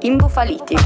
[0.00, 0.76] Imbufaliti.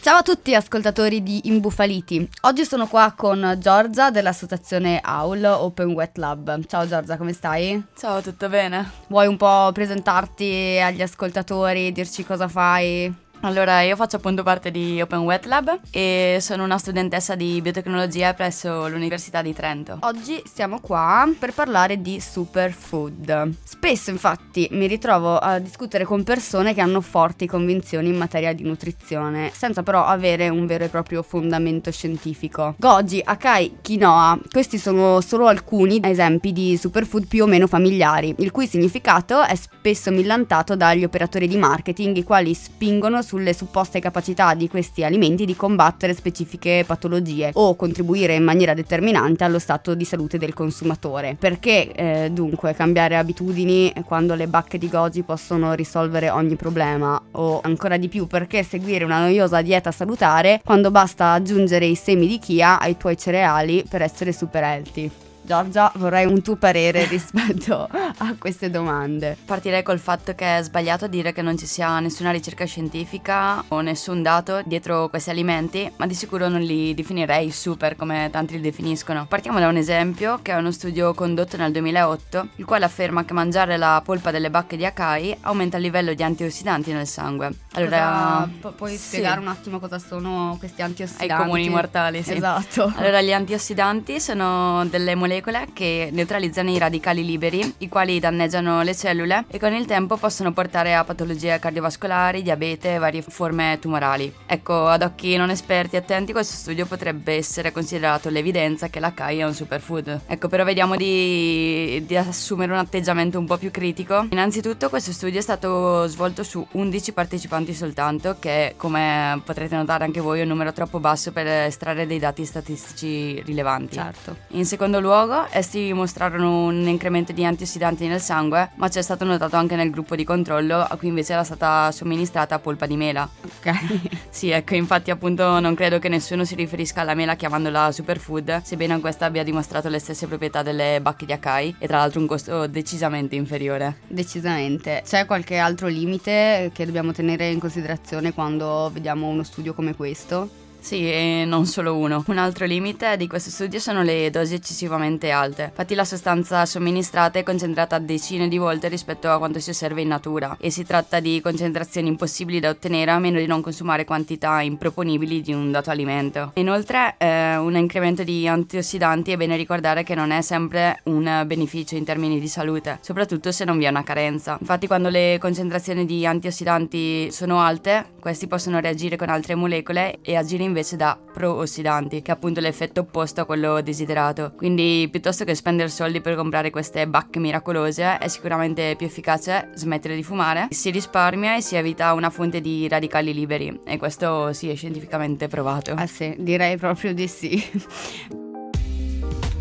[0.00, 2.28] Ciao a tutti ascoltatori di Imbufaliti.
[2.42, 6.64] Oggi sono qua con Giorgia dell'associazione AUL Open Wet Lab.
[6.66, 7.82] Ciao Giorgia, come stai?
[7.96, 8.88] Ciao, tutto bene?
[9.08, 13.12] Vuoi un po' presentarti agli ascoltatori, dirci cosa fai?
[13.42, 18.34] Allora, io faccio appunto parte di Open Wet Lab e sono una studentessa di biotecnologia
[18.34, 19.98] presso l'Università di Trento.
[20.00, 23.54] Oggi siamo qua per parlare di superfood.
[23.62, 28.64] Spesso infatti mi ritrovo a discutere con persone che hanno forti convinzioni in materia di
[28.64, 32.74] nutrizione, senza però avere un vero e proprio fondamento scientifico.
[32.76, 38.50] Goji, Akai, quinoa, questi sono solo alcuni esempi di superfood più o meno familiari, il
[38.50, 44.54] cui significato è spesso millantato dagli operatori di marketing, i quali spingono sulle supposte capacità
[44.54, 50.06] di questi alimenti di combattere specifiche patologie o contribuire in maniera determinante allo stato di
[50.06, 51.36] salute del consumatore.
[51.38, 57.20] Perché eh, dunque cambiare abitudini quando le bacche di goji possono risolvere ogni problema?
[57.32, 62.26] O ancora di più, perché seguire una noiosa dieta salutare quando basta aggiungere i semi
[62.26, 65.27] di chia ai tuoi cereali per essere super healthy?
[65.48, 69.34] Giorgia, vorrei un tuo parere rispetto a queste domande.
[69.46, 73.80] Partirei col fatto che è sbagliato dire che non ci sia nessuna ricerca scientifica o
[73.80, 78.60] nessun dato dietro questi alimenti, ma di sicuro non li definirei super come tanti li
[78.60, 79.24] definiscono.
[79.26, 83.32] Partiamo da un esempio che è uno studio condotto nel 2008, il quale afferma che
[83.32, 87.50] mangiare la polpa delle bacche di acai aumenta il livello di antiossidanti nel sangue.
[87.72, 88.98] Allora, cosa, puoi sì.
[88.98, 91.32] spiegare un attimo cosa sono questi antiossidanti?
[91.32, 92.34] Ai comuni mortali, sì.
[92.34, 92.92] Esatto.
[92.96, 98.82] Allora, gli antiossidanti sono delle molecole molecole che neutralizzano i radicali liberi, i quali danneggiano
[98.82, 103.78] le cellule e con il tempo possono portare a patologie cardiovascolari, diabete e varie forme
[103.80, 104.32] tumorali.
[104.46, 109.12] Ecco, ad occhi non esperti e attenti questo studio potrebbe essere considerato l'evidenza che la
[109.12, 110.22] CAI è un superfood.
[110.26, 114.26] Ecco, però vediamo di, di assumere un atteggiamento un po' più critico.
[114.30, 120.20] Innanzitutto questo studio è stato svolto su 11 partecipanti soltanto, che come potrete notare anche
[120.20, 123.94] voi è un numero troppo basso per estrarre dei dati statistici rilevanti.
[123.94, 124.36] Certo.
[124.48, 129.24] In secondo luogo luogo, essi mostrarono un incremento di antiossidanti nel sangue, ma c'è stato
[129.24, 133.28] notato anche nel gruppo di controllo, a cui invece era stata somministrata polpa di mela.
[133.42, 134.08] Ok.
[134.30, 138.98] sì, ecco, infatti appunto non credo che nessuno si riferisca alla mela chiamandola superfood, sebbene
[139.00, 142.66] questa abbia dimostrato le stesse proprietà delle bacche di acai e tra l'altro un costo
[142.66, 143.98] decisamente inferiore.
[144.06, 145.02] Decisamente.
[145.04, 150.66] C'è qualche altro limite che dobbiamo tenere in considerazione quando vediamo uno studio come questo?
[150.80, 152.24] Sì, e non solo uno.
[152.28, 155.64] Un altro limite di questo studio sono le dosi eccessivamente alte.
[155.64, 160.08] Infatti la sostanza somministrata è concentrata decine di volte rispetto a quanto si osserva in
[160.08, 164.62] natura e si tratta di concentrazioni impossibili da ottenere a meno di non consumare quantità
[164.62, 166.52] improponibili di un dato alimento.
[166.54, 171.96] Inoltre, eh, un incremento di antiossidanti è bene ricordare che non è sempre un beneficio
[171.96, 174.56] in termini di salute, soprattutto se non vi è una carenza.
[174.58, 180.34] Infatti quando le concentrazioni di antiossidanti sono alte, questi possono reagire con altre molecole e
[180.34, 184.52] agire invece da pro-ossidanti, che è appunto l'effetto opposto a quello desiderato.
[184.56, 190.14] Quindi piuttosto che spendere soldi per comprare queste bacche miracolose, è sicuramente più efficace smettere
[190.14, 193.80] di fumare, si risparmia e si evita una fonte di radicali liberi.
[193.84, 195.92] E questo sì è scientificamente provato.
[195.94, 197.62] Ah sì, direi proprio di sì.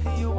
[0.05, 0.33] hey, yo,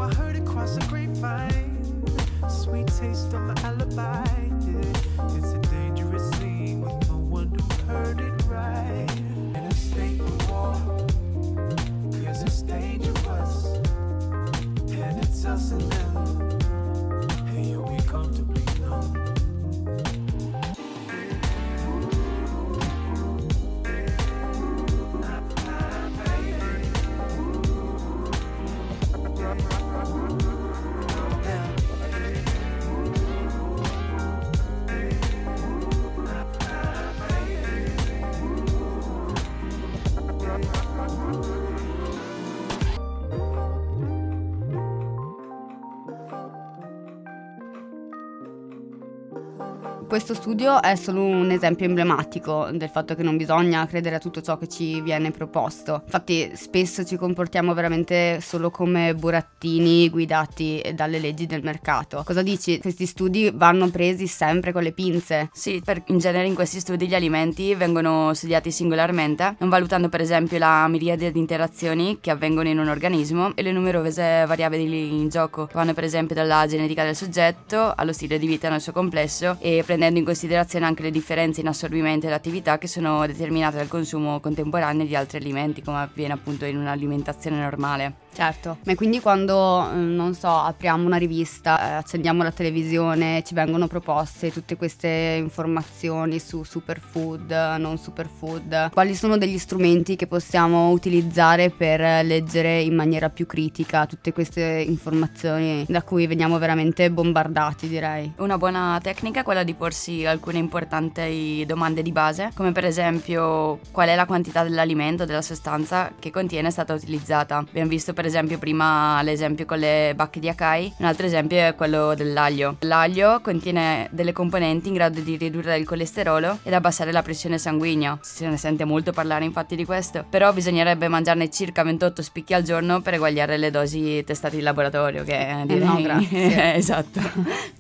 [50.18, 54.42] questo studio è solo un esempio emblematico del fatto che non bisogna credere a tutto
[54.42, 56.02] ciò che ci viene proposto.
[56.04, 62.24] Infatti spesso ci comportiamo veramente solo come burattini guidati dalle leggi del mercato.
[62.26, 62.80] Cosa dici?
[62.80, 65.50] Questi studi vanno presi sempre con le pinze?
[65.52, 70.20] Sì, per, in genere in questi studi gli alimenti vengono studiati singolarmente, non valutando per
[70.20, 75.28] esempio la miriade di interazioni che avvengono in un organismo e le numerose variabili in
[75.28, 78.90] gioco, che vanno per esempio dalla genetica del soggetto allo stile di vita nel suo
[78.90, 83.76] complesso e prendendo in considerazione anche le differenze in assorbimento ed attività che sono determinate
[83.76, 88.26] dal consumo contemporaneo di altri alimenti, come avviene appunto in un'alimentazione normale.
[88.38, 93.52] Certo, ma quindi quando, mm, non so, apriamo una rivista, eh, accendiamo la televisione, ci
[93.52, 95.08] vengono proposte tutte queste
[95.40, 97.50] informazioni su superfood,
[97.80, 104.06] non superfood, quali sono degli strumenti che possiamo utilizzare per leggere in maniera più critica
[104.06, 108.34] tutte queste informazioni da cui veniamo veramente bombardati, direi.
[108.36, 113.80] Una buona tecnica è quella di porsi alcune importanti domande di base, come per esempio
[113.90, 117.56] qual è la quantità dell'alimento, della sostanza che contiene è stata utilizzata.
[117.56, 121.74] Abbiamo visto per esempio prima l'esempio con le bacche di Akai, un altro esempio è
[121.74, 122.76] quello dell'aglio.
[122.80, 128.18] L'aglio contiene delle componenti in grado di ridurre il colesterolo ed abbassare la pressione sanguigna.
[128.22, 132.62] Se ne sente molto parlare infatti di questo, però bisognerebbe mangiarne circa 28 spicchi al
[132.62, 135.82] giorno per eguagliare le dosi testate in laboratorio, che direi...
[135.82, 136.74] Eh no, grazie.
[136.76, 137.20] esatto.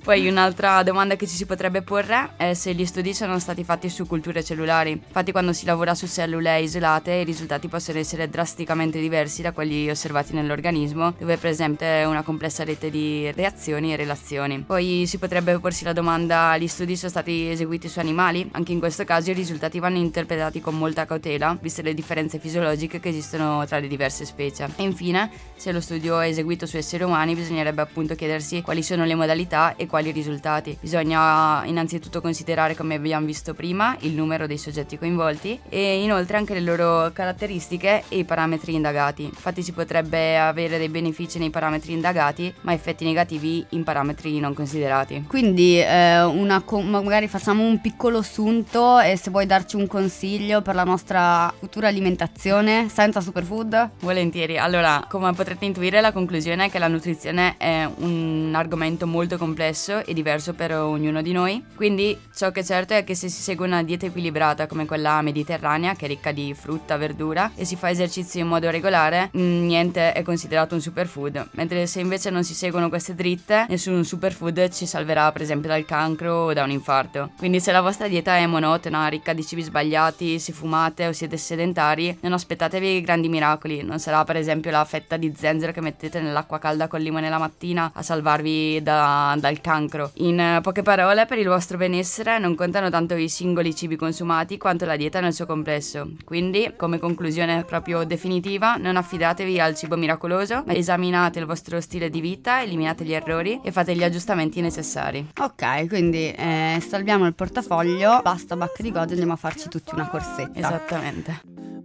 [0.02, 3.88] Poi un'altra domanda che ci si potrebbe porre è se gli studi sono stati fatti
[3.88, 4.92] su culture cellulari.
[4.92, 9.90] Infatti quando si lavora su cellule isolate i risultati possono essere drasticamente diversi da quelli
[9.90, 14.60] osservati nell'organismo, dove è presente una complessa rete di reazioni e relazioni.
[14.60, 18.48] Poi si potrebbe porsi la domanda: gli studi sono stati eseguiti su animali?
[18.52, 23.00] Anche in questo caso i risultati vanno interpretati con molta cautela, viste le differenze fisiologiche
[23.00, 24.68] che esistono tra le diverse specie.
[24.76, 29.04] E infine, se lo studio è eseguito su esseri umani, bisognerebbe appunto chiedersi quali sono
[29.04, 30.76] le modalità e quali risultati.
[30.80, 36.54] Bisogna innanzitutto considerare, come abbiamo visto prima, il numero dei soggetti coinvolti e inoltre anche
[36.54, 39.24] le loro caratteristiche e i parametri indagati.
[39.24, 44.54] Infatti si potrebbe avere dei benefici nei parametri indagati, ma effetti negativi in parametri non
[44.54, 45.24] considerati.
[45.26, 50.74] Quindi eh, una, magari facciamo un piccolo assunto e se vuoi darci un consiglio per
[50.74, 53.90] la nostra futura alimentazione senza superfood?
[54.00, 54.58] Volentieri.
[54.58, 60.04] Allora, come potrete intuire, la conclusione è che la nutrizione è un argomento molto complesso
[60.04, 61.64] e diverso per ognuno di noi.
[61.74, 65.20] Quindi ciò che è certo è che se si segue una dieta equilibrata come quella
[65.22, 69.64] mediterranea, che è ricca di frutta, verdura, e si fa esercizio in modo regolare, mm,
[70.12, 71.48] è considerato un superfood.
[71.52, 75.84] Mentre se invece non si seguono queste dritte, nessun superfood ci salverà per esempio dal
[75.84, 77.30] cancro o da un infarto.
[77.36, 81.36] Quindi se la vostra dieta è monotona, ricca di cibi sbagliati, se fumate o siete
[81.36, 83.82] sedentari, non aspettatevi grandi miracoli.
[83.82, 87.38] Non sarà per esempio la fetta di zenzero che mettete nell'acqua calda col limone la
[87.38, 90.10] mattina a salvarvi da, dal cancro.
[90.14, 94.84] In poche parole, per il vostro benessere non contano tanto i singoli cibi consumati quanto
[94.84, 96.10] la dieta nel suo complesso.
[96.24, 102.08] Quindi, come conclusione proprio definitiva, non affidatevi al cibo miracoloso, ma esaminate il vostro stile
[102.08, 105.26] di vita, eliminate gli errori e fate gli aggiustamenti necessari.
[105.38, 109.94] Ok, quindi eh, salviamo il portafoglio, basta bacche di godo e andiamo a farci tutti
[109.94, 110.58] una corsetta.
[110.58, 111.40] Esattamente.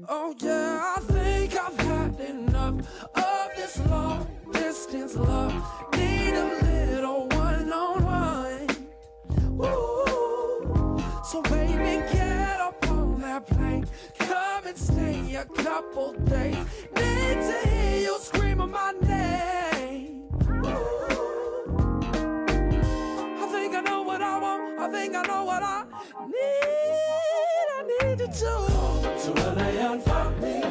[0.07, 5.53] Oh yeah, I think I've had enough of this long distance love.
[5.95, 8.65] Need a little one on one.
[11.23, 11.41] So
[15.45, 16.55] couple days.
[16.95, 20.23] Need to hear you screaming my name.
[23.41, 24.79] I think I know what I want.
[24.79, 25.85] I think I know what I
[26.27, 27.67] need.
[27.77, 28.53] I need you to.
[28.67, 30.62] Come To LA and fuck me.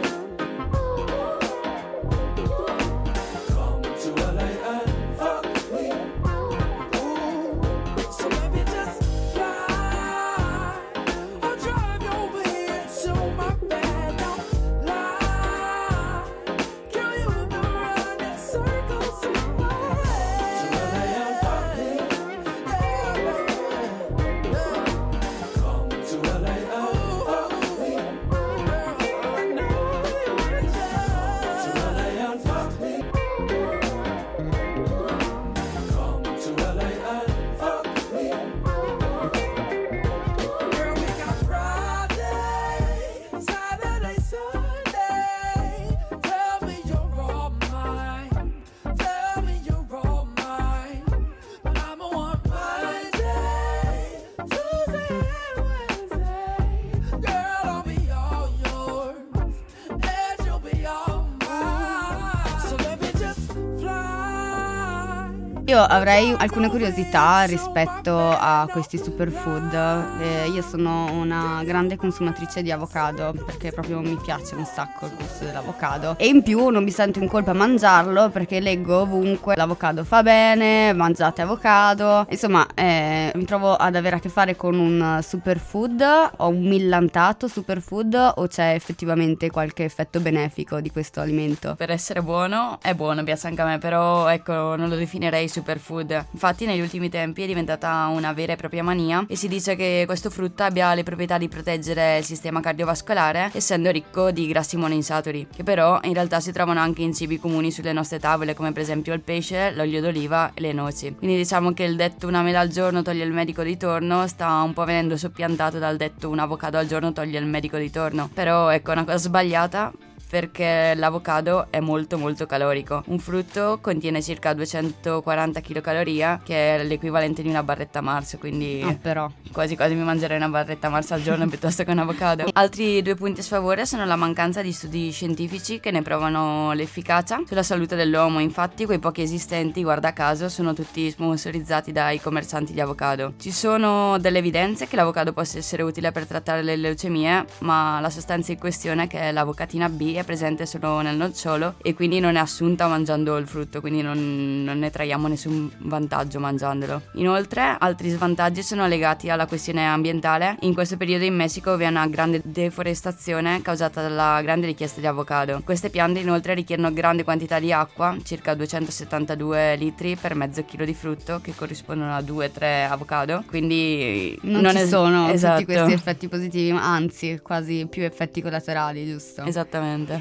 [65.82, 69.74] Avrei alcune curiosità rispetto a questi superfood.
[70.20, 75.12] Eh, io sono una grande consumatrice di avocado perché proprio mi piace un sacco il
[75.16, 76.14] gusto dell'avocado.
[76.18, 80.22] E in più non mi sento in colpa a mangiarlo perché leggo ovunque l'avocado fa
[80.22, 82.26] bene, mangiate avocado.
[82.30, 87.48] Insomma, eh, mi trovo ad avere a che fare con un superfood o un millantato
[87.48, 91.74] superfood o c'è effettivamente qualche effetto benefico di questo alimento?
[91.74, 95.70] Per essere buono è buono, piace anche a me, però ecco, non lo definirei superfood
[95.73, 96.26] superfood.
[96.33, 100.05] Infatti negli ultimi tempi è diventata una vera e propria mania e si dice che
[100.07, 105.49] questo frutto abbia le proprietà di proteggere il sistema cardiovascolare essendo ricco di grassi monoinsaturi,
[105.55, 108.83] che però in realtà si trovano anche in cibi comuni sulle nostre tavole come per
[108.83, 111.14] esempio il pesce, l'olio d'oliva e le noci.
[111.14, 114.62] Quindi diciamo che il detto una mela al giorno toglie il medico di torno sta
[114.62, 118.29] un po' venendo soppiantato dal detto un avocado al giorno toglie il medico di torno.
[118.33, 119.93] Però ecco, una cosa sbagliata
[120.32, 123.02] perché l'avocado è molto molto calorico.
[123.08, 128.96] Un frutto contiene circa 240 kcal, che è l'equivalente di una barretta Mars, quindi oh,
[128.96, 129.30] però.
[129.52, 132.46] quasi quasi mi mangerei una barretta Mars al giorno piuttosto che un avocado.
[132.54, 137.42] Altri due punti a sfavore sono la mancanza di studi scientifici che ne provano l'efficacia
[137.46, 142.80] sulla salute dell'uomo, infatti quei pochi esistenti, guarda caso, sono tutti sponsorizzati dai commercianti di
[142.80, 143.34] avocado.
[143.38, 148.08] Ci sono delle evidenze che l'avocado possa essere utile per trattare le leucemie, ma la
[148.08, 152.37] sostanza in questione, che è l'avocatina B, è presente solo nel nocciolo e quindi non
[152.37, 157.02] è assunta mangiando il frutto, quindi non, non ne traiamo nessun vantaggio mangiandolo.
[157.14, 160.57] Inoltre, altri svantaggi sono legati alla questione ambientale.
[160.61, 165.07] In questo periodo in Messico vi è una grande deforestazione causata dalla grande richiesta di
[165.07, 165.61] avocado.
[165.64, 170.95] Queste piante inoltre richiedono grande quantità di acqua, circa 272 litri per mezzo chilo di
[170.95, 173.45] frutto, che corrispondono a 2-3 avocado.
[173.47, 175.61] Quindi non, non ci es- sono esatto.
[175.61, 179.45] tutti questi effetti positivi, anzi, quasi più effetti collaterali, giusto?
[179.45, 180.12] Esattamente.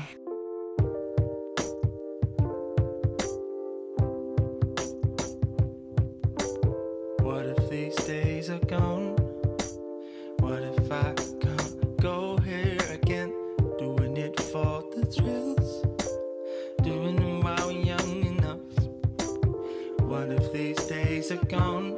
[7.22, 9.18] What if these days are gone?
[10.40, 13.34] What if I can't go here again?
[13.80, 15.86] Doing it for the thrills,
[16.84, 18.60] doing them while we're young enough.
[20.00, 21.91] What if these days are gone?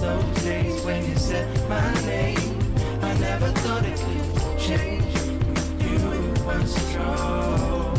[0.00, 2.58] Those days when you said my name.
[3.02, 5.14] I never thought it could change.
[5.80, 7.95] You were strong.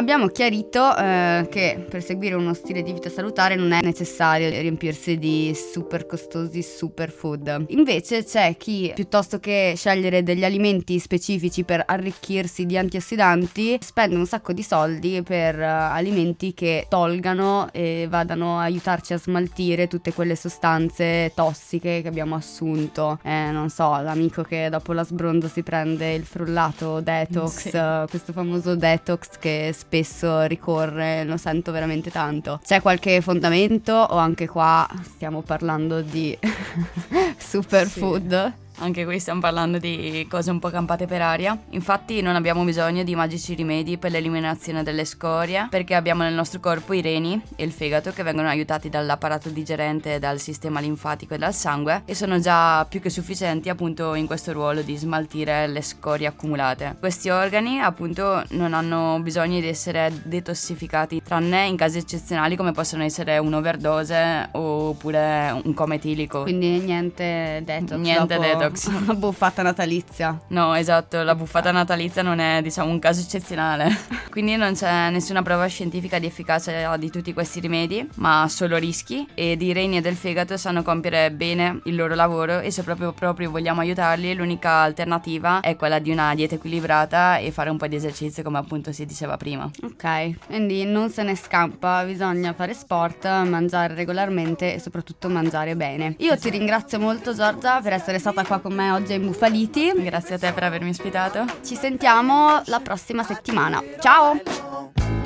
[0.00, 5.18] Abbiamo chiarito eh, che per seguire uno stile di vita salutare non è necessario riempirsi
[5.18, 7.66] di super costosi superfood.
[7.68, 14.24] Invece c'è chi piuttosto che scegliere degli alimenti specifici per arricchirsi di antiossidanti spende un
[14.24, 20.14] sacco di soldi per uh, alimenti che tolgano e vadano a aiutarci a smaltire tutte
[20.14, 23.18] quelle sostanze tossiche che abbiamo assunto.
[23.22, 27.76] Eh, non so, l'amico che dopo la sbronza si prende il frullato detox, sì.
[27.76, 32.60] uh, questo famoso detox che spesso ricorre, lo sento veramente tanto.
[32.64, 36.38] C'è qualche fondamento o anche qua stiamo parlando di
[37.36, 38.46] superfood?
[38.46, 38.69] Sì.
[38.82, 41.56] Anche qui stiamo parlando di cose un po' campate per aria.
[41.70, 46.60] Infatti non abbiamo bisogno di magici rimedi per l'eliminazione delle scorie, perché abbiamo nel nostro
[46.60, 51.38] corpo i reni e il fegato che vengono aiutati dall'apparato digerente, dal sistema linfatico e
[51.38, 55.82] dal sangue e sono già più che sufficienti appunto in questo ruolo di smaltire le
[55.82, 56.96] scorie accumulate.
[56.98, 63.02] Questi organi appunto non hanno bisogno di essere detossificati, tranne in casi eccezionali come possono
[63.02, 66.42] essere un'overdose oppure un coma etilico.
[66.42, 67.98] Quindi niente detox.
[67.98, 68.46] Niente dopo...
[68.46, 69.06] detox Box.
[69.06, 70.38] La buffata natalizia.
[70.48, 73.88] No, esatto, la buffata natalizia non è, diciamo, un caso eccezionale.
[74.30, 79.26] Quindi non c'è nessuna prova scientifica di efficacia di tutti questi rimedi, ma solo rischi
[79.34, 83.50] ed i reni del fegato sanno compiere bene il loro lavoro e se proprio, proprio
[83.50, 87.96] vogliamo aiutarli, l'unica alternativa è quella di una dieta equilibrata e fare un po' di
[87.96, 89.68] esercizio come appunto si diceva prima.
[89.82, 96.14] Ok, quindi non se ne scampa, bisogna fare sport, mangiare regolarmente e soprattutto mangiare bene.
[96.18, 99.92] Io ti ringrazio molto Giorgia per essere stata qua con me oggi a Imbufaliti.
[99.96, 101.44] Grazie a te per avermi ospitato.
[101.64, 103.82] Ci sentiamo la prossima settimana.
[103.98, 105.19] Ciao!